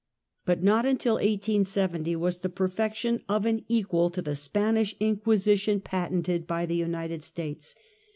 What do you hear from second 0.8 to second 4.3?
until 1870 was the perfec tion of an equal to